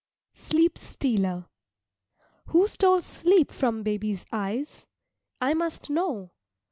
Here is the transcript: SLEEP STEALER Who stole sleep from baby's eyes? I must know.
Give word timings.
SLEEP 0.33 0.79
STEALER 0.79 1.45
Who 2.47 2.65
stole 2.65 3.03
sleep 3.03 3.51
from 3.51 3.83
baby's 3.83 4.25
eyes? 4.33 4.87
I 5.39 5.53
must 5.53 5.91
know. 5.91 6.31